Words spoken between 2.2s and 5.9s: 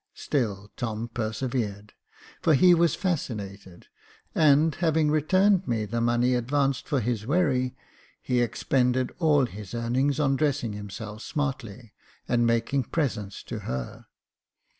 for he was fascinated, and having returned me